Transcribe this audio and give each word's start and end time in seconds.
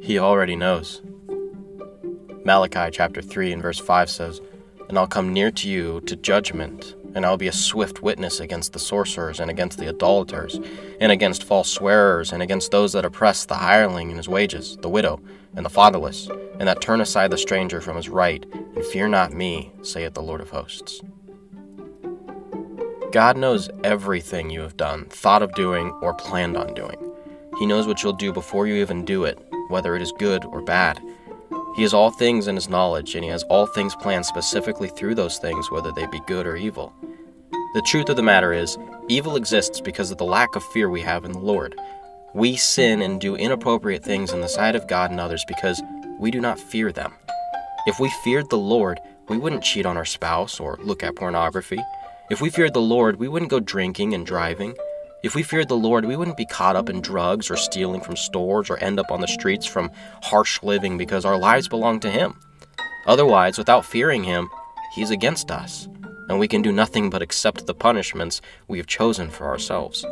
He 0.00 0.18
already 0.18 0.56
knows. 0.56 1.02
Malachi 2.44 2.90
chapter 2.90 3.20
3 3.20 3.52
and 3.52 3.62
verse 3.62 3.78
5 3.78 4.08
says, 4.08 4.40
And 4.88 4.98
I'll 4.98 5.06
come 5.06 5.32
near 5.32 5.50
to 5.50 5.68
you 5.68 6.00
to 6.02 6.16
judgment, 6.16 6.96
and 7.14 7.26
I'll 7.26 7.36
be 7.36 7.48
a 7.48 7.52
swift 7.52 8.02
witness 8.02 8.40
against 8.40 8.72
the 8.72 8.78
sorcerers, 8.78 9.40
and 9.40 9.50
against 9.50 9.78
the 9.78 9.88
idolaters, 9.88 10.58
and 11.00 11.12
against 11.12 11.44
false 11.44 11.68
swearers, 11.68 12.32
and 12.32 12.42
against 12.42 12.70
those 12.70 12.94
that 12.94 13.04
oppress 13.04 13.44
the 13.44 13.56
hireling 13.56 14.10
in 14.10 14.16
his 14.16 14.28
wages, 14.28 14.78
the 14.78 14.88
widow, 14.88 15.20
and 15.54 15.66
the 15.66 15.70
fatherless, 15.70 16.28
and 16.58 16.66
that 16.66 16.80
turn 16.80 17.02
aside 17.02 17.30
the 17.30 17.38
stranger 17.38 17.82
from 17.82 17.96
his 17.96 18.08
right, 18.08 18.46
and 18.74 18.84
fear 18.86 19.06
not 19.06 19.34
me, 19.34 19.70
saith 19.82 20.14
the 20.14 20.22
Lord 20.22 20.40
of 20.40 20.48
hosts. 20.48 21.02
God 23.12 23.36
knows 23.36 23.68
everything 23.84 24.48
you 24.48 24.62
have 24.62 24.78
done, 24.78 25.04
thought 25.06 25.42
of 25.42 25.52
doing, 25.54 25.90
or 26.00 26.14
planned 26.14 26.56
on 26.56 26.72
doing. 26.72 26.96
He 27.58 27.66
knows 27.66 27.86
what 27.86 28.02
you'll 28.02 28.14
do 28.14 28.32
before 28.32 28.66
you 28.66 28.76
even 28.76 29.04
do 29.04 29.24
it, 29.24 29.49
whether 29.70 29.96
it 29.96 30.02
is 30.02 30.12
good 30.12 30.44
or 30.44 30.60
bad. 30.60 31.00
He 31.76 31.82
has 31.82 31.94
all 31.94 32.10
things 32.10 32.48
in 32.48 32.56
his 32.56 32.68
knowledge, 32.68 33.14
and 33.14 33.24
he 33.24 33.30
has 33.30 33.44
all 33.44 33.66
things 33.66 33.94
planned 33.94 34.26
specifically 34.26 34.88
through 34.88 35.14
those 35.14 35.38
things, 35.38 35.70
whether 35.70 35.92
they 35.92 36.06
be 36.06 36.20
good 36.26 36.46
or 36.46 36.56
evil. 36.56 36.92
The 37.74 37.82
truth 37.82 38.08
of 38.08 38.16
the 38.16 38.22
matter 38.22 38.52
is, 38.52 38.76
evil 39.08 39.36
exists 39.36 39.80
because 39.80 40.10
of 40.10 40.18
the 40.18 40.24
lack 40.24 40.56
of 40.56 40.64
fear 40.64 40.90
we 40.90 41.02
have 41.02 41.24
in 41.24 41.32
the 41.32 41.38
Lord. 41.38 41.74
We 42.34 42.56
sin 42.56 43.00
and 43.02 43.20
do 43.20 43.36
inappropriate 43.36 44.04
things 44.04 44.32
in 44.32 44.40
the 44.40 44.48
sight 44.48 44.74
of 44.74 44.88
God 44.88 45.10
and 45.10 45.20
others 45.20 45.44
because 45.46 45.80
we 46.18 46.30
do 46.30 46.40
not 46.40 46.58
fear 46.58 46.92
them. 46.92 47.12
If 47.86 47.98
we 47.98 48.10
feared 48.24 48.50
the 48.50 48.58
Lord, 48.58 48.98
we 49.28 49.38
wouldn't 49.38 49.62
cheat 49.62 49.86
on 49.86 49.96
our 49.96 50.04
spouse 50.04 50.60
or 50.60 50.78
look 50.82 51.02
at 51.02 51.16
pornography. 51.16 51.78
If 52.30 52.40
we 52.40 52.50
feared 52.50 52.74
the 52.74 52.80
Lord, 52.80 53.16
we 53.16 53.28
wouldn't 53.28 53.50
go 53.50 53.60
drinking 53.60 54.12
and 54.14 54.26
driving. 54.26 54.76
If 55.22 55.34
we 55.34 55.42
feared 55.42 55.68
the 55.68 55.76
Lord, 55.76 56.06
we 56.06 56.16
wouldn't 56.16 56.38
be 56.38 56.46
caught 56.46 56.76
up 56.76 56.88
in 56.88 57.02
drugs 57.02 57.50
or 57.50 57.56
stealing 57.56 58.00
from 58.00 58.16
stores 58.16 58.70
or 58.70 58.78
end 58.78 58.98
up 58.98 59.10
on 59.10 59.20
the 59.20 59.28
streets 59.28 59.66
from 59.66 59.90
harsh 60.22 60.62
living 60.62 60.96
because 60.96 61.26
our 61.26 61.36
lives 61.36 61.68
belong 61.68 62.00
to 62.00 62.10
Him. 62.10 62.40
Otherwise, 63.06 63.58
without 63.58 63.84
fearing 63.84 64.24
Him, 64.24 64.48
He's 64.94 65.10
against 65.10 65.50
us, 65.50 65.88
and 66.28 66.38
we 66.38 66.48
can 66.48 66.62
do 66.62 66.72
nothing 66.72 67.10
but 67.10 67.20
accept 67.20 67.66
the 67.66 67.74
punishments 67.74 68.40
we 68.66 68.78
have 68.78 68.86
chosen 68.86 69.28
for 69.28 69.46
ourselves. 69.46 70.06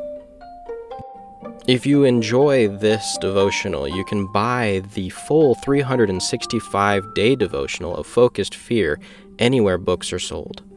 If 1.66 1.86
you 1.86 2.04
enjoy 2.04 2.68
this 2.68 3.16
devotional, 3.18 3.88
you 3.88 4.04
can 4.04 4.30
buy 4.30 4.82
the 4.94 5.08
full 5.08 5.54
365 5.54 7.14
day 7.14 7.34
devotional 7.34 7.96
of 7.96 8.06
Focused 8.06 8.54
Fear 8.54 9.00
anywhere 9.38 9.78
books 9.78 10.12
are 10.12 10.18
sold. 10.18 10.67